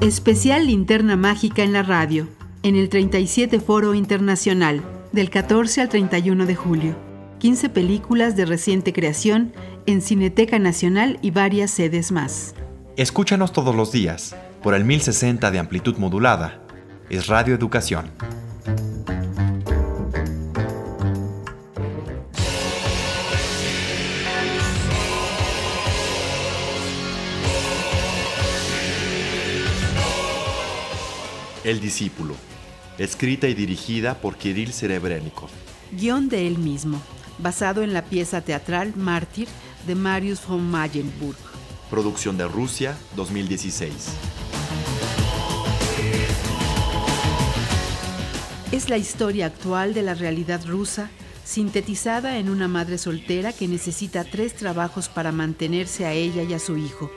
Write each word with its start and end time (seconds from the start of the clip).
Especial 0.00 0.68
Linterna 0.68 1.16
Mágica 1.16 1.64
en 1.64 1.72
la 1.72 1.82
radio, 1.82 2.28
en 2.62 2.76
el 2.76 2.88
37 2.88 3.58
Foro 3.58 3.94
Internacional, 3.94 4.80
del 5.10 5.28
14 5.28 5.80
al 5.80 5.88
31 5.88 6.46
de 6.46 6.54
julio. 6.54 6.96
15 7.40 7.68
películas 7.68 8.36
de 8.36 8.44
reciente 8.44 8.92
creación 8.92 9.52
en 9.86 10.00
Cineteca 10.00 10.60
Nacional 10.60 11.18
y 11.20 11.32
varias 11.32 11.72
sedes 11.72 12.12
más. 12.12 12.54
Escúchanos 12.96 13.52
todos 13.52 13.74
los 13.74 13.90
días 13.90 14.36
por 14.62 14.74
el 14.74 14.84
1060 14.84 15.50
de 15.50 15.58
amplitud 15.58 15.96
modulada. 15.96 16.62
Es 17.10 17.26
Radio 17.26 17.56
Educación. 17.56 18.12
El 31.68 31.80
discípulo, 31.80 32.34
escrita 32.96 33.46
y 33.46 33.52
dirigida 33.52 34.22
por 34.22 34.38
Kirill 34.38 34.72
Serebrennikov. 34.72 35.50
Guión 35.92 36.30
de 36.30 36.46
él 36.46 36.56
mismo, 36.56 36.98
basado 37.36 37.82
en 37.82 37.92
la 37.92 38.06
pieza 38.06 38.40
teatral 38.40 38.94
Mártir 38.96 39.48
de 39.86 39.94
Marius 39.94 40.40
von 40.46 40.62
Mayenburg. 40.62 41.36
Producción 41.90 42.38
de 42.38 42.48
Rusia 42.48 42.96
2016. 43.16 43.92
Es 48.72 48.88
la 48.88 48.96
historia 48.96 49.44
actual 49.44 49.92
de 49.92 50.00
la 50.00 50.14
realidad 50.14 50.64
rusa, 50.66 51.10
sintetizada 51.44 52.38
en 52.38 52.48
una 52.48 52.66
madre 52.66 52.96
soltera 52.96 53.52
que 53.52 53.68
necesita 53.68 54.24
tres 54.24 54.54
trabajos 54.54 55.10
para 55.10 55.32
mantenerse 55.32 56.06
a 56.06 56.14
ella 56.14 56.44
y 56.44 56.54
a 56.54 56.60
su 56.60 56.78
hijo. 56.78 57.10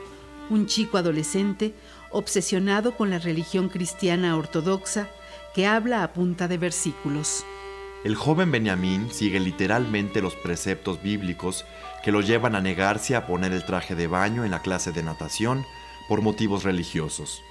Un 0.50 0.66
chico 0.66 0.98
adolescente, 0.98 1.74
obsesionado 2.12 2.96
con 2.96 3.10
la 3.10 3.18
religión 3.18 3.68
cristiana 3.68 4.36
ortodoxa 4.36 5.08
que 5.54 5.66
habla 5.66 6.02
a 6.02 6.12
punta 6.12 6.48
de 6.48 6.58
versículos. 6.58 7.44
El 8.04 8.16
joven 8.16 8.50
Benjamín 8.50 9.08
sigue 9.12 9.38
literalmente 9.38 10.22
los 10.22 10.34
preceptos 10.34 11.02
bíblicos 11.02 11.64
que 12.02 12.10
lo 12.10 12.20
llevan 12.20 12.56
a 12.56 12.60
negarse 12.60 13.14
a 13.14 13.26
poner 13.26 13.52
el 13.52 13.64
traje 13.64 13.94
de 13.94 14.08
baño 14.08 14.44
en 14.44 14.50
la 14.50 14.60
clase 14.60 14.90
de 14.90 15.02
natación 15.02 15.64
por 16.08 16.20
motivos 16.20 16.64
religiosos. 16.64 17.42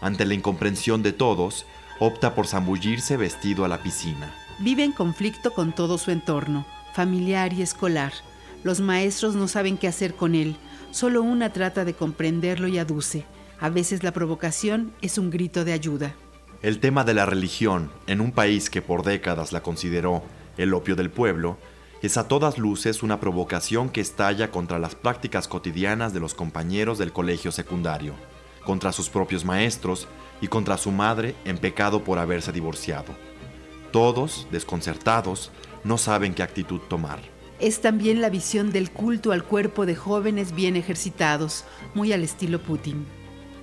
Ante 0.00 0.24
la 0.24 0.34
incomprensión 0.34 1.02
de 1.02 1.12
todos, 1.12 1.66
opta 1.98 2.34
por 2.34 2.46
zambullirse 2.46 3.16
vestido 3.16 3.64
a 3.64 3.68
la 3.68 3.82
piscina. 3.82 4.32
Vive 4.58 4.84
en 4.84 4.92
conflicto 4.92 5.52
con 5.52 5.74
todo 5.74 5.98
su 5.98 6.10
entorno, 6.10 6.64
familiar 6.94 7.52
y 7.52 7.62
escolar. 7.62 8.12
Los 8.62 8.80
maestros 8.80 9.34
no 9.34 9.48
saben 9.48 9.78
qué 9.78 9.88
hacer 9.88 10.14
con 10.14 10.34
él, 10.34 10.56
solo 10.92 11.22
una 11.22 11.52
trata 11.52 11.84
de 11.84 11.94
comprenderlo 11.94 12.68
y 12.68 12.78
aduce. 12.78 13.24
A 13.58 13.70
veces 13.70 14.02
la 14.02 14.12
provocación 14.12 14.92
es 15.00 15.16
un 15.16 15.30
grito 15.30 15.64
de 15.64 15.72
ayuda. 15.72 16.14
El 16.60 16.78
tema 16.78 17.04
de 17.04 17.14
la 17.14 17.24
religión, 17.24 17.90
en 18.06 18.20
un 18.20 18.32
país 18.32 18.68
que 18.68 18.82
por 18.82 19.02
décadas 19.02 19.52
la 19.52 19.62
consideró 19.62 20.22
el 20.58 20.74
opio 20.74 20.94
del 20.94 21.10
pueblo, 21.10 21.56
es 22.02 22.18
a 22.18 22.28
todas 22.28 22.58
luces 22.58 23.02
una 23.02 23.18
provocación 23.18 23.88
que 23.88 24.02
estalla 24.02 24.50
contra 24.50 24.78
las 24.78 24.94
prácticas 24.94 25.48
cotidianas 25.48 26.12
de 26.12 26.20
los 26.20 26.34
compañeros 26.34 26.98
del 26.98 27.12
colegio 27.12 27.50
secundario, 27.50 28.14
contra 28.64 28.92
sus 28.92 29.08
propios 29.08 29.46
maestros 29.46 30.06
y 30.42 30.48
contra 30.48 30.76
su 30.76 30.92
madre 30.92 31.34
en 31.46 31.56
pecado 31.56 32.04
por 32.04 32.18
haberse 32.18 32.52
divorciado. 32.52 33.14
Todos, 33.90 34.46
desconcertados, 34.50 35.50
no 35.82 35.96
saben 35.96 36.34
qué 36.34 36.42
actitud 36.42 36.80
tomar. 36.88 37.20
Es 37.58 37.80
también 37.80 38.20
la 38.20 38.28
visión 38.28 38.70
del 38.70 38.90
culto 38.90 39.32
al 39.32 39.44
cuerpo 39.44 39.86
de 39.86 39.96
jóvenes 39.96 40.54
bien 40.54 40.76
ejercitados, 40.76 41.64
muy 41.94 42.12
al 42.12 42.22
estilo 42.22 42.62
Putin. 42.62 43.06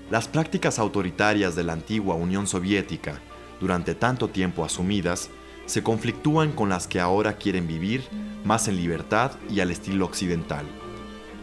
Las 0.09 0.27
prácticas 0.27 0.79
autoritarias 0.79 1.55
de 1.55 1.63
la 1.63 1.73
antigua 1.73 2.15
Unión 2.15 2.45
Soviética, 2.45 3.19
durante 3.59 3.95
tanto 3.95 4.27
tiempo 4.27 4.65
asumidas, 4.65 5.29
se 5.65 5.81
conflictúan 5.81 6.51
con 6.51 6.69
las 6.69 6.87
que 6.87 6.99
ahora 6.99 7.37
quieren 7.37 7.67
vivir 7.67 8.03
más 8.43 8.67
en 8.67 8.75
libertad 8.75 9.31
y 9.49 9.61
al 9.61 9.71
estilo 9.71 10.05
occidental. 10.05 10.65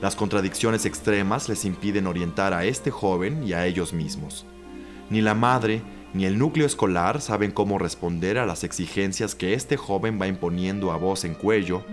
Las 0.03 0.15
contradicciones 0.15 0.85
extremas 0.85 1.49
les 1.49 1.65
impiden 1.65 2.07
orientar 2.07 2.53
a 2.53 2.65
este 2.65 2.91
joven 2.91 3.47
y 3.47 3.55
a 3.55 3.67
ellos 3.67 3.93
mismos. 3.93 4.47
Ni 5.09 5.21
la 5.21 5.35
madre 5.35 5.83
ni 6.13 6.25
el 6.25 6.39
núcleo 6.39 6.67
escolar 6.67 7.21
saben 7.21 7.53
cómo 7.53 7.79
responder 7.79 8.39
a 8.39 8.47
las 8.47 8.65
exigencias 8.65 9.35
que 9.35 9.55
este 9.55 9.77
joven 9.77 10.19
va 10.21 10.27
imponiendo 10.27 10.93
a 10.93 10.97
voz 10.97 11.25
en 11.25 11.35
cuello, 11.35 11.85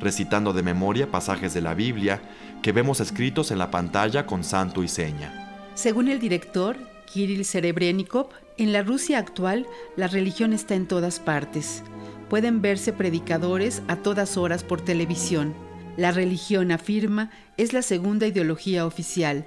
recitando 0.00 0.52
de 0.52 0.62
memoria 0.62 1.10
pasajes 1.10 1.54
de 1.54 1.60
la 1.60 1.74
Biblia 1.74 2.20
que 2.62 2.72
vemos 2.72 3.00
escritos 3.00 3.50
en 3.50 3.58
la 3.58 3.70
pantalla 3.70 4.26
con 4.26 4.44
santo 4.44 4.82
y 4.82 4.88
seña. 4.88 5.45
Según 5.76 6.08
el 6.08 6.18
director, 6.18 6.78
Kirill 7.04 7.44
Serebrennikov, 7.44 8.30
en 8.56 8.72
la 8.72 8.82
Rusia 8.82 9.18
actual 9.18 9.66
la 9.94 10.06
religión 10.06 10.54
está 10.54 10.74
en 10.74 10.88
todas 10.88 11.20
partes. 11.20 11.82
Pueden 12.30 12.62
verse 12.62 12.94
predicadores 12.94 13.82
a 13.86 13.96
todas 13.96 14.38
horas 14.38 14.64
por 14.64 14.80
televisión. 14.80 15.54
La 15.98 16.12
religión, 16.12 16.72
afirma, 16.72 17.30
es 17.58 17.74
la 17.74 17.82
segunda 17.82 18.26
ideología 18.26 18.86
oficial. 18.86 19.46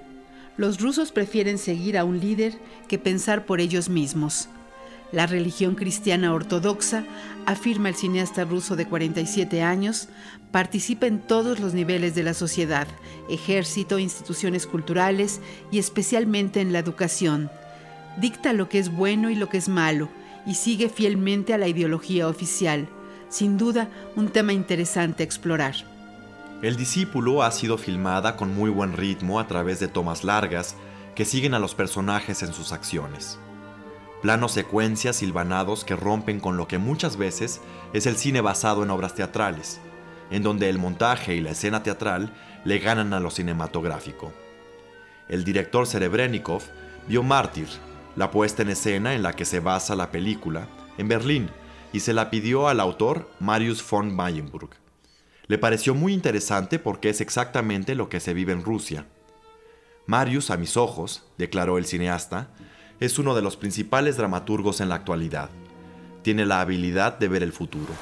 Los 0.56 0.80
rusos 0.80 1.10
prefieren 1.10 1.58
seguir 1.58 1.98
a 1.98 2.04
un 2.04 2.20
líder 2.20 2.54
que 2.86 3.00
pensar 3.00 3.44
por 3.44 3.60
ellos 3.60 3.88
mismos. 3.88 4.48
La 5.12 5.26
religión 5.26 5.74
cristiana 5.74 6.32
ortodoxa, 6.32 7.04
afirma 7.44 7.88
el 7.88 7.96
cineasta 7.96 8.44
ruso 8.44 8.76
de 8.76 8.86
47 8.86 9.60
años, 9.60 10.08
participa 10.52 11.06
en 11.06 11.18
todos 11.18 11.58
los 11.58 11.74
niveles 11.74 12.14
de 12.14 12.22
la 12.22 12.32
sociedad, 12.32 12.86
ejército, 13.28 13.98
instituciones 13.98 14.68
culturales 14.68 15.40
y 15.72 15.80
especialmente 15.80 16.60
en 16.60 16.72
la 16.72 16.78
educación. 16.78 17.50
Dicta 18.18 18.52
lo 18.52 18.68
que 18.68 18.78
es 18.78 18.92
bueno 18.94 19.30
y 19.30 19.34
lo 19.34 19.48
que 19.48 19.58
es 19.58 19.68
malo 19.68 20.08
y 20.46 20.54
sigue 20.54 20.88
fielmente 20.88 21.54
a 21.54 21.58
la 21.58 21.66
ideología 21.66 22.28
oficial. 22.28 22.88
Sin 23.28 23.58
duda, 23.58 23.88
un 24.14 24.28
tema 24.28 24.52
interesante 24.52 25.24
a 25.24 25.26
explorar. 25.26 25.74
El 26.62 26.76
discípulo 26.76 27.42
ha 27.42 27.50
sido 27.50 27.78
filmada 27.78 28.36
con 28.36 28.54
muy 28.54 28.70
buen 28.70 28.92
ritmo 28.92 29.40
a 29.40 29.48
través 29.48 29.80
de 29.80 29.88
tomas 29.88 30.22
largas 30.22 30.76
que 31.16 31.24
siguen 31.24 31.54
a 31.54 31.58
los 31.58 31.74
personajes 31.74 32.42
en 32.42 32.52
sus 32.52 32.72
acciones 32.72 33.38
planos 34.22 34.52
secuencias 34.52 35.16
silvanados 35.16 35.84
que 35.84 35.96
rompen 35.96 36.40
con 36.40 36.56
lo 36.56 36.68
que 36.68 36.78
muchas 36.78 37.16
veces 37.16 37.60
es 37.92 38.06
el 38.06 38.16
cine 38.16 38.40
basado 38.40 38.82
en 38.82 38.90
obras 38.90 39.14
teatrales, 39.14 39.80
en 40.30 40.42
donde 40.42 40.68
el 40.68 40.78
montaje 40.78 41.34
y 41.34 41.40
la 41.40 41.50
escena 41.50 41.82
teatral 41.82 42.32
le 42.64 42.78
ganan 42.78 43.14
a 43.14 43.20
lo 43.20 43.30
cinematográfico. 43.30 44.32
El 45.28 45.44
director 45.44 45.86
Serebrennikov 45.86 46.62
vio 47.08 47.22
Mártir, 47.22 47.68
la 48.16 48.30
puesta 48.30 48.62
en 48.62 48.70
escena 48.70 49.14
en 49.14 49.22
la 49.22 49.32
que 49.32 49.44
se 49.44 49.60
basa 49.60 49.94
la 49.94 50.10
película, 50.10 50.66
en 50.98 51.08
Berlín 51.08 51.50
y 51.92 52.00
se 52.00 52.12
la 52.12 52.30
pidió 52.30 52.68
al 52.68 52.80
autor 52.80 53.30
Marius 53.40 53.88
von 53.88 54.14
Mayenburg. 54.14 54.70
Le 55.46 55.58
pareció 55.58 55.94
muy 55.94 56.12
interesante 56.12 56.78
porque 56.78 57.08
es 57.08 57.20
exactamente 57.20 57.94
lo 57.94 58.08
que 58.08 58.20
se 58.20 58.34
vive 58.34 58.52
en 58.52 58.62
Rusia. 58.62 59.06
Marius, 60.06 60.50
a 60.50 60.56
mis 60.56 60.76
ojos, 60.76 61.24
declaró 61.38 61.78
el 61.78 61.86
cineasta, 61.86 62.50
es 63.00 63.18
uno 63.18 63.34
de 63.34 63.40
los 63.40 63.56
principales 63.56 64.18
dramaturgos 64.18 64.82
en 64.82 64.90
la 64.90 64.94
actualidad. 64.94 65.48
Tiene 66.22 66.44
la 66.44 66.60
habilidad 66.60 67.18
de 67.18 67.28
ver 67.28 67.42
el 67.42 67.52
futuro. 67.52 67.94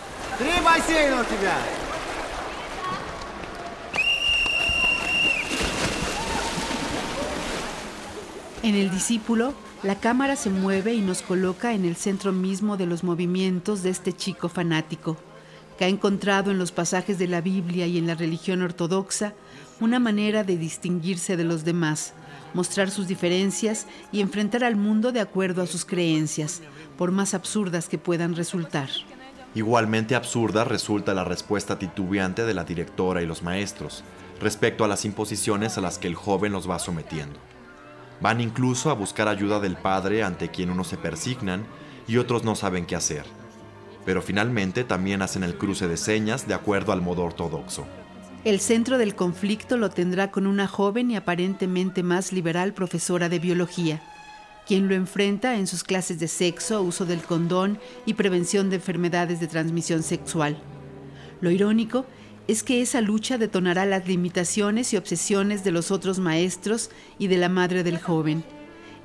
En 8.64 8.74
el 8.74 8.90
discípulo, 8.90 9.54
la 9.84 10.00
cámara 10.00 10.34
se 10.34 10.50
mueve 10.50 10.94
y 10.94 11.00
nos 11.00 11.22
coloca 11.22 11.72
en 11.72 11.84
el 11.84 11.94
centro 11.94 12.32
mismo 12.32 12.76
de 12.76 12.86
los 12.86 13.04
movimientos 13.04 13.84
de 13.84 13.90
este 13.90 14.12
chico 14.12 14.48
fanático, 14.48 15.16
que 15.78 15.84
ha 15.84 15.88
encontrado 15.88 16.50
en 16.50 16.58
los 16.58 16.72
pasajes 16.72 17.18
de 17.18 17.28
la 17.28 17.40
Biblia 17.40 17.86
y 17.86 17.98
en 17.98 18.08
la 18.08 18.16
religión 18.16 18.62
ortodoxa 18.62 19.32
una 19.80 20.00
manera 20.00 20.42
de 20.42 20.56
distinguirse 20.56 21.36
de 21.36 21.44
los 21.44 21.64
demás, 21.64 22.14
mostrar 22.54 22.90
sus 22.90 23.08
diferencias 23.08 23.86
y 24.12 24.20
enfrentar 24.20 24.64
al 24.64 24.76
mundo 24.76 25.12
de 25.12 25.20
acuerdo 25.20 25.62
a 25.62 25.66
sus 25.66 25.84
creencias, 25.84 26.62
por 26.96 27.12
más 27.12 27.34
absurdas 27.34 27.88
que 27.88 27.98
puedan 27.98 28.34
resultar. 28.34 28.88
Igualmente 29.54 30.14
absurda 30.14 30.64
resulta 30.64 31.14
la 31.14 31.24
respuesta 31.24 31.78
titubeante 31.78 32.44
de 32.44 32.54
la 32.54 32.64
directora 32.64 33.22
y 33.22 33.26
los 33.26 33.42
maestros 33.42 34.04
respecto 34.40 34.84
a 34.84 34.88
las 34.88 35.04
imposiciones 35.04 35.78
a 35.78 35.80
las 35.80 35.98
que 35.98 36.06
el 36.06 36.14
joven 36.14 36.52
los 36.52 36.68
va 36.68 36.78
sometiendo. 36.78 37.38
Van 38.20 38.40
incluso 38.40 38.90
a 38.90 38.94
buscar 38.94 39.28
ayuda 39.28 39.60
del 39.60 39.76
padre 39.76 40.22
ante 40.22 40.50
quien 40.50 40.70
unos 40.70 40.88
se 40.88 40.96
persignan 40.96 41.66
y 42.06 42.18
otros 42.18 42.44
no 42.44 42.54
saben 42.54 42.86
qué 42.86 42.96
hacer. 42.96 43.24
Pero 44.04 44.22
finalmente 44.22 44.84
también 44.84 45.22
hacen 45.22 45.44
el 45.44 45.56
cruce 45.56 45.88
de 45.88 45.96
señas 45.96 46.48
de 46.48 46.54
acuerdo 46.54 46.92
al 46.92 47.02
modo 47.02 47.24
ortodoxo. 47.24 47.86
El 48.44 48.60
centro 48.60 48.98
del 48.98 49.16
conflicto 49.16 49.76
lo 49.76 49.90
tendrá 49.90 50.30
con 50.30 50.46
una 50.46 50.68
joven 50.68 51.10
y 51.10 51.16
aparentemente 51.16 52.04
más 52.04 52.32
liberal 52.32 52.72
profesora 52.72 53.28
de 53.28 53.40
biología, 53.40 54.00
quien 54.64 54.86
lo 54.86 54.94
enfrenta 54.94 55.56
en 55.56 55.66
sus 55.66 55.82
clases 55.82 56.20
de 56.20 56.28
sexo, 56.28 56.82
uso 56.82 57.04
del 57.04 57.20
condón 57.20 57.80
y 58.06 58.14
prevención 58.14 58.70
de 58.70 58.76
enfermedades 58.76 59.40
de 59.40 59.48
transmisión 59.48 60.04
sexual. 60.04 60.56
Lo 61.40 61.50
irónico 61.50 62.06
es 62.46 62.62
que 62.62 62.80
esa 62.80 63.00
lucha 63.00 63.38
detonará 63.38 63.84
las 63.86 64.06
limitaciones 64.06 64.92
y 64.92 64.96
obsesiones 64.96 65.64
de 65.64 65.72
los 65.72 65.90
otros 65.90 66.20
maestros 66.20 66.90
y 67.18 67.26
de 67.26 67.38
la 67.38 67.48
madre 67.48 67.82
del 67.82 68.00
joven. 68.00 68.44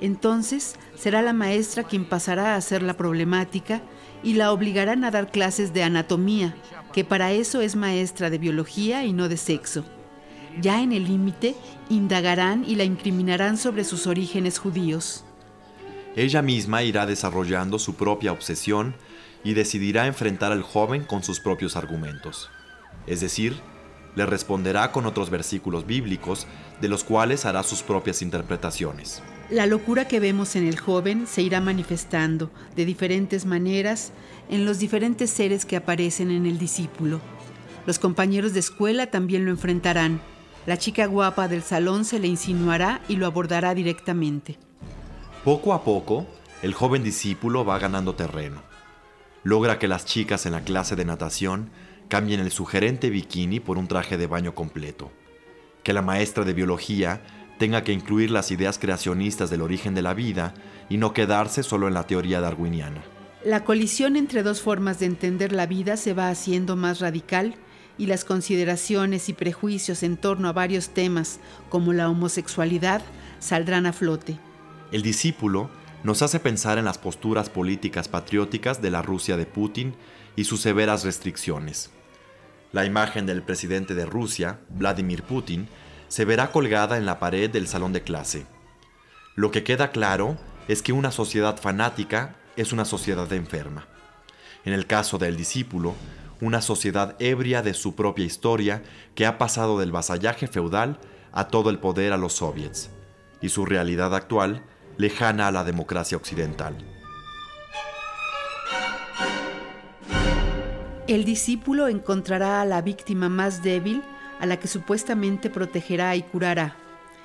Entonces 0.00 0.76
será 0.94 1.22
la 1.22 1.32
maestra 1.32 1.82
quien 1.82 2.04
pasará 2.04 2.54
a 2.54 2.56
hacer 2.56 2.82
la 2.82 2.96
problemática 2.96 3.82
y 4.24 4.34
la 4.34 4.50
obligarán 4.50 5.04
a 5.04 5.10
dar 5.10 5.30
clases 5.30 5.72
de 5.72 5.84
anatomía, 5.84 6.56
que 6.92 7.04
para 7.04 7.32
eso 7.32 7.60
es 7.60 7.76
maestra 7.76 8.30
de 8.30 8.38
biología 8.38 9.04
y 9.04 9.12
no 9.12 9.28
de 9.28 9.36
sexo. 9.36 9.84
Ya 10.60 10.82
en 10.82 10.92
el 10.92 11.04
límite, 11.04 11.54
indagarán 11.90 12.64
y 12.66 12.76
la 12.76 12.84
incriminarán 12.84 13.58
sobre 13.58 13.84
sus 13.84 14.06
orígenes 14.06 14.58
judíos. 14.58 15.24
Ella 16.16 16.42
misma 16.42 16.82
irá 16.82 17.06
desarrollando 17.06 17.78
su 17.78 17.94
propia 17.96 18.32
obsesión 18.32 18.94
y 19.42 19.54
decidirá 19.54 20.06
enfrentar 20.06 20.52
al 20.52 20.62
joven 20.62 21.04
con 21.04 21.22
sus 21.22 21.40
propios 21.40 21.76
argumentos. 21.76 22.50
Es 23.06 23.20
decir, 23.20 23.60
le 24.14 24.24
responderá 24.24 24.92
con 24.92 25.06
otros 25.06 25.28
versículos 25.28 25.86
bíblicos 25.86 26.46
de 26.80 26.88
los 26.88 27.04
cuales 27.04 27.44
hará 27.44 27.62
sus 27.62 27.82
propias 27.82 28.22
interpretaciones. 28.22 29.22
La 29.50 29.66
locura 29.66 30.08
que 30.08 30.20
vemos 30.20 30.56
en 30.56 30.66
el 30.66 30.78
joven 30.78 31.26
se 31.26 31.42
irá 31.42 31.60
manifestando 31.60 32.50
de 32.76 32.86
diferentes 32.86 33.44
maneras 33.44 34.10
en 34.48 34.64
los 34.64 34.78
diferentes 34.78 35.28
seres 35.28 35.66
que 35.66 35.76
aparecen 35.76 36.30
en 36.30 36.46
el 36.46 36.58
discípulo. 36.58 37.20
Los 37.86 37.98
compañeros 37.98 38.54
de 38.54 38.60
escuela 38.60 39.10
también 39.10 39.44
lo 39.44 39.50
enfrentarán. 39.50 40.22
La 40.64 40.78
chica 40.78 41.04
guapa 41.04 41.46
del 41.46 41.62
salón 41.62 42.06
se 42.06 42.18
le 42.18 42.26
insinuará 42.26 43.02
y 43.06 43.16
lo 43.16 43.26
abordará 43.26 43.74
directamente. 43.74 44.58
Poco 45.44 45.74
a 45.74 45.84
poco, 45.84 46.26
el 46.62 46.72
joven 46.72 47.04
discípulo 47.04 47.66
va 47.66 47.78
ganando 47.78 48.14
terreno. 48.14 48.62
Logra 49.42 49.78
que 49.78 49.88
las 49.88 50.06
chicas 50.06 50.46
en 50.46 50.52
la 50.52 50.62
clase 50.62 50.96
de 50.96 51.04
natación 51.04 51.68
cambien 52.08 52.40
el 52.40 52.50
sugerente 52.50 53.10
bikini 53.10 53.60
por 53.60 53.76
un 53.76 53.88
traje 53.88 54.16
de 54.16 54.26
baño 54.26 54.54
completo. 54.54 55.12
Que 55.82 55.92
la 55.92 56.00
maestra 56.00 56.44
de 56.44 56.54
biología 56.54 57.20
tenga 57.58 57.84
que 57.84 57.92
incluir 57.92 58.30
las 58.30 58.50
ideas 58.50 58.78
creacionistas 58.78 59.50
del 59.50 59.62
origen 59.62 59.94
de 59.94 60.02
la 60.02 60.14
vida 60.14 60.54
y 60.88 60.96
no 60.96 61.12
quedarse 61.12 61.62
solo 61.62 61.88
en 61.88 61.94
la 61.94 62.06
teoría 62.06 62.40
darwiniana. 62.40 63.02
La 63.44 63.64
colisión 63.64 64.16
entre 64.16 64.42
dos 64.42 64.62
formas 64.62 64.98
de 64.98 65.06
entender 65.06 65.52
la 65.52 65.66
vida 65.66 65.96
se 65.96 66.14
va 66.14 66.30
haciendo 66.30 66.76
más 66.76 67.00
radical 67.00 67.54
y 67.98 68.06
las 68.06 68.24
consideraciones 68.24 69.28
y 69.28 69.34
prejuicios 69.34 70.02
en 70.02 70.16
torno 70.16 70.48
a 70.48 70.52
varios 70.52 70.88
temas, 70.90 71.40
como 71.68 71.92
la 71.92 72.08
homosexualidad, 72.08 73.02
saldrán 73.38 73.86
a 73.86 73.92
flote. 73.92 74.38
El 74.90 75.02
discípulo 75.02 75.70
nos 76.02 76.22
hace 76.22 76.40
pensar 76.40 76.78
en 76.78 76.84
las 76.84 76.98
posturas 76.98 77.50
políticas 77.50 78.08
patrióticas 78.08 78.82
de 78.82 78.90
la 78.90 79.02
Rusia 79.02 79.36
de 79.36 79.46
Putin 79.46 79.94
y 80.36 80.44
sus 80.44 80.60
severas 80.60 81.04
restricciones. 81.04 81.90
La 82.72 82.84
imagen 82.84 83.26
del 83.26 83.42
presidente 83.42 83.94
de 83.94 84.04
Rusia, 84.04 84.58
Vladimir 84.68 85.22
Putin, 85.22 85.68
se 86.14 86.24
verá 86.24 86.52
colgada 86.52 86.96
en 86.96 87.06
la 87.06 87.18
pared 87.18 87.50
del 87.50 87.66
salón 87.66 87.92
de 87.92 88.04
clase. 88.04 88.46
Lo 89.34 89.50
que 89.50 89.64
queda 89.64 89.90
claro 89.90 90.36
es 90.68 90.80
que 90.80 90.92
una 90.92 91.10
sociedad 91.10 91.56
fanática 91.56 92.36
es 92.54 92.72
una 92.72 92.84
sociedad 92.84 93.32
enferma. 93.32 93.88
En 94.64 94.74
el 94.74 94.86
caso 94.86 95.18
del 95.18 95.36
discípulo, 95.36 95.96
una 96.40 96.62
sociedad 96.62 97.16
ebria 97.18 97.62
de 97.62 97.74
su 97.74 97.96
propia 97.96 98.24
historia 98.24 98.84
que 99.16 99.26
ha 99.26 99.38
pasado 99.38 99.76
del 99.76 99.90
vasallaje 99.90 100.46
feudal 100.46 101.00
a 101.32 101.48
todo 101.48 101.68
el 101.68 101.80
poder 101.80 102.12
a 102.12 102.16
los 102.16 102.34
soviets, 102.34 102.90
y 103.40 103.48
su 103.48 103.66
realidad 103.66 104.14
actual 104.14 104.62
lejana 104.96 105.48
a 105.48 105.50
la 105.50 105.64
democracia 105.64 106.16
occidental. 106.16 106.76
El 111.08 111.24
discípulo 111.24 111.88
encontrará 111.88 112.60
a 112.60 112.64
la 112.64 112.82
víctima 112.82 113.28
más 113.28 113.64
débil 113.64 114.04
a 114.40 114.46
la 114.46 114.58
que 114.58 114.68
supuestamente 114.68 115.50
protegerá 115.50 116.16
y 116.16 116.22
curará. 116.22 116.76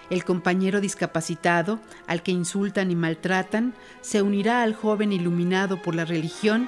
El 0.09 0.23
compañero 0.23 0.81
discapacitado, 0.81 1.79
al 2.07 2.23
que 2.23 2.31
insultan 2.31 2.89
y 2.89 2.95
maltratan, 2.95 3.73
se 4.01 4.21
unirá 4.21 4.63
al 4.63 4.73
joven 4.73 5.13
iluminado 5.13 5.81
por 5.81 5.93
la 5.93 6.05
religión 6.05 6.67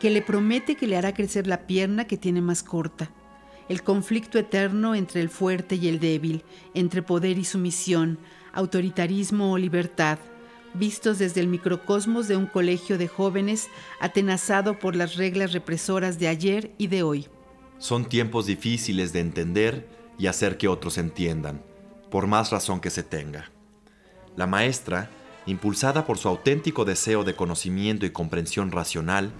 que 0.00 0.10
le 0.10 0.20
promete 0.20 0.74
que 0.74 0.86
le 0.86 0.96
hará 0.96 1.14
crecer 1.14 1.46
la 1.46 1.66
pierna 1.66 2.06
que 2.06 2.16
tiene 2.16 2.42
más 2.42 2.62
corta. 2.62 3.10
El 3.68 3.82
conflicto 3.82 4.38
eterno 4.38 4.94
entre 4.94 5.20
el 5.20 5.30
fuerte 5.30 5.76
y 5.76 5.88
el 5.88 6.00
débil, 6.00 6.44
entre 6.74 7.02
poder 7.02 7.38
y 7.38 7.44
sumisión, 7.44 8.18
autoritarismo 8.52 9.52
o 9.52 9.58
libertad, 9.58 10.18
vistos 10.74 11.18
desde 11.18 11.40
el 11.40 11.48
microcosmos 11.48 12.28
de 12.28 12.36
un 12.36 12.46
colegio 12.46 12.98
de 12.98 13.08
jóvenes 13.08 13.68
atenazado 14.00 14.78
por 14.78 14.96
las 14.96 15.16
reglas 15.16 15.52
represoras 15.52 16.18
de 16.18 16.28
ayer 16.28 16.72
y 16.78 16.88
de 16.88 17.02
hoy. 17.02 17.28
Son 17.78 18.04
tiempos 18.04 18.46
difíciles 18.46 19.12
de 19.12 19.20
entender 19.20 19.88
y 20.18 20.26
hacer 20.26 20.56
que 20.56 20.68
otros 20.68 20.98
entiendan, 20.98 21.62
por 22.10 22.26
más 22.26 22.50
razón 22.50 22.80
que 22.80 22.90
se 22.90 23.02
tenga. 23.02 23.50
La 24.36 24.46
maestra, 24.46 25.10
impulsada 25.46 26.06
por 26.06 26.18
su 26.18 26.28
auténtico 26.28 26.84
deseo 26.84 27.24
de 27.24 27.34
conocimiento 27.34 28.06
y 28.06 28.10
comprensión 28.10 28.70
racional, 28.70 29.32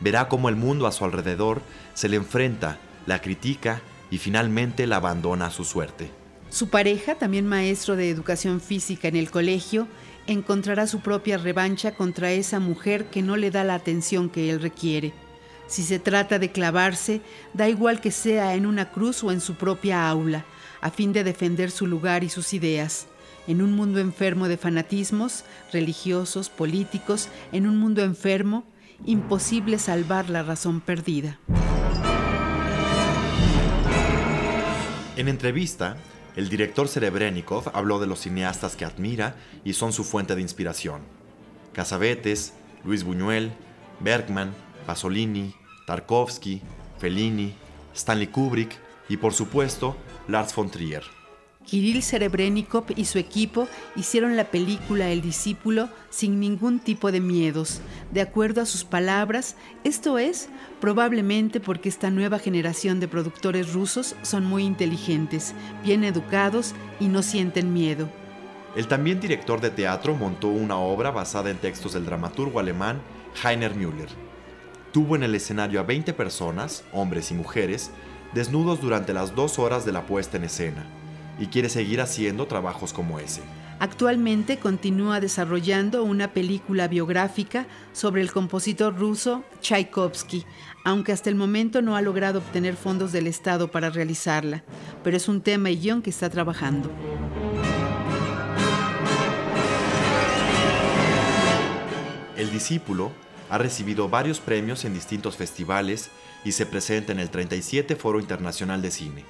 verá 0.00 0.28
cómo 0.28 0.48
el 0.48 0.56
mundo 0.56 0.86
a 0.86 0.92
su 0.92 1.04
alrededor 1.04 1.62
se 1.94 2.08
le 2.08 2.16
enfrenta, 2.16 2.78
la 3.06 3.20
critica 3.20 3.80
y 4.10 4.18
finalmente 4.18 4.86
la 4.86 4.96
abandona 4.96 5.46
a 5.46 5.50
su 5.50 5.64
suerte. 5.64 6.10
Su 6.50 6.68
pareja, 6.68 7.16
también 7.16 7.46
maestro 7.46 7.96
de 7.96 8.10
educación 8.10 8.60
física 8.60 9.08
en 9.08 9.16
el 9.16 9.30
colegio, 9.30 9.88
encontrará 10.26 10.86
su 10.86 11.00
propia 11.00 11.36
revancha 11.36 11.94
contra 11.94 12.32
esa 12.32 12.60
mujer 12.60 13.06
que 13.06 13.22
no 13.22 13.36
le 13.36 13.50
da 13.50 13.64
la 13.64 13.74
atención 13.74 14.30
que 14.30 14.50
él 14.50 14.60
requiere. 14.60 15.12
Si 15.66 15.82
se 15.82 15.98
trata 15.98 16.38
de 16.38 16.52
clavarse, 16.52 17.20
da 17.52 17.68
igual 17.68 18.00
que 18.00 18.10
sea 18.10 18.54
en 18.54 18.66
una 18.66 18.90
cruz 18.90 19.24
o 19.24 19.32
en 19.32 19.40
su 19.40 19.54
propia 19.54 20.08
aula, 20.08 20.44
a 20.80 20.90
fin 20.90 21.12
de 21.12 21.24
defender 21.24 21.70
su 21.70 21.86
lugar 21.86 22.22
y 22.24 22.28
sus 22.28 22.52
ideas. 22.52 23.06
En 23.46 23.62
un 23.62 23.72
mundo 23.72 24.00
enfermo 24.00 24.48
de 24.48 24.56
fanatismos, 24.56 25.44
religiosos, 25.72 26.48
políticos, 26.48 27.28
en 27.52 27.66
un 27.66 27.78
mundo 27.78 28.02
enfermo, 28.02 28.64
imposible 29.04 29.78
salvar 29.78 30.30
la 30.30 30.42
razón 30.42 30.80
perdida. 30.80 31.38
En 35.16 35.28
entrevista, 35.28 35.96
el 36.36 36.48
director 36.48 36.88
Serebrennikov 36.88 37.70
habló 37.74 38.00
de 38.00 38.06
los 38.06 38.20
cineastas 38.20 38.76
que 38.76 38.84
admira 38.84 39.36
y 39.64 39.74
son 39.74 39.92
su 39.92 40.04
fuente 40.04 40.34
de 40.34 40.42
inspiración. 40.42 41.02
Casavetes, 41.72 42.52
Luis 42.84 43.04
Buñuel, 43.04 43.52
Bergman, 44.00 44.52
Pasolini, 44.84 45.54
Tarkovsky, 45.86 46.60
Fellini, 46.98 47.54
Stanley 47.94 48.28
Kubrick 48.28 48.78
y 49.08 49.16
por 49.16 49.32
supuesto 49.32 49.96
Lars 50.28 50.54
von 50.54 50.70
Trier. 50.70 51.02
Kirill 51.64 52.02
Serebrennikov 52.02 52.84
y 52.94 53.06
su 53.06 53.18
equipo 53.18 53.68
hicieron 53.96 54.36
la 54.36 54.44
película 54.44 55.10
El 55.10 55.22
discípulo 55.22 55.88
sin 56.10 56.38
ningún 56.38 56.78
tipo 56.78 57.10
de 57.10 57.20
miedos, 57.20 57.80
de 58.12 58.20
acuerdo 58.20 58.60
a 58.60 58.66
sus 58.66 58.84
palabras, 58.84 59.56
esto 59.82 60.18
es, 60.18 60.48
probablemente 60.80 61.60
porque 61.60 61.88
esta 61.88 62.10
nueva 62.10 62.38
generación 62.38 63.00
de 63.00 63.08
productores 63.08 63.72
rusos 63.72 64.14
son 64.22 64.44
muy 64.44 64.64
inteligentes, 64.64 65.54
bien 65.82 66.04
educados 66.04 66.74
y 67.00 67.06
no 67.06 67.22
sienten 67.22 67.72
miedo. 67.72 68.08
El 68.76 68.86
también 68.86 69.20
director 69.20 69.60
de 69.60 69.70
teatro 69.70 70.14
montó 70.14 70.48
una 70.48 70.76
obra 70.76 71.12
basada 71.12 71.50
en 71.50 71.58
textos 71.58 71.94
del 71.94 72.04
dramaturgo 72.04 72.60
alemán 72.60 73.00
Heiner 73.42 73.74
Müller. 73.74 74.23
Tuvo 74.94 75.16
en 75.16 75.24
el 75.24 75.34
escenario 75.34 75.80
a 75.80 75.82
20 75.82 76.12
personas, 76.12 76.84
hombres 76.92 77.32
y 77.32 77.34
mujeres, 77.34 77.90
desnudos 78.32 78.80
durante 78.80 79.12
las 79.12 79.34
dos 79.34 79.58
horas 79.58 79.84
de 79.84 79.90
la 79.90 80.06
puesta 80.06 80.36
en 80.36 80.44
escena 80.44 80.86
y 81.36 81.46
quiere 81.46 81.68
seguir 81.68 82.00
haciendo 82.00 82.46
trabajos 82.46 82.92
como 82.92 83.18
ese. 83.18 83.42
Actualmente 83.80 84.60
continúa 84.60 85.18
desarrollando 85.18 86.04
una 86.04 86.32
película 86.32 86.86
biográfica 86.86 87.66
sobre 87.92 88.22
el 88.22 88.30
compositor 88.30 88.96
ruso 88.96 89.42
Tchaikovsky, 89.60 90.44
aunque 90.84 91.10
hasta 91.10 91.28
el 91.28 91.34
momento 91.34 91.82
no 91.82 91.96
ha 91.96 92.00
logrado 92.00 92.38
obtener 92.38 92.76
fondos 92.76 93.10
del 93.10 93.26
Estado 93.26 93.72
para 93.72 93.90
realizarla, 93.90 94.62
pero 95.02 95.16
es 95.16 95.26
un 95.26 95.40
tema 95.40 95.70
y 95.70 95.76
guion 95.76 96.02
que 96.02 96.10
está 96.10 96.30
trabajando. 96.30 96.88
El 102.36 102.52
discípulo 102.52 103.23
ha 103.54 103.58
recibido 103.58 104.08
varios 104.08 104.40
premios 104.40 104.84
en 104.84 104.94
distintos 104.94 105.36
festivales 105.36 106.10
y 106.44 106.50
se 106.50 106.66
presenta 106.66 107.12
en 107.12 107.20
el 107.20 107.30
37 107.30 107.94
Foro 107.94 108.18
Internacional 108.18 108.82
de 108.82 108.90
Cine. 108.90 109.24